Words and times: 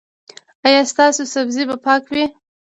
ایا 0.65 0.81
ستاسو 0.91 1.23
سبزي 1.33 1.63
به 1.69 1.75
پاکه 1.85 2.11
وي؟ 2.15 2.25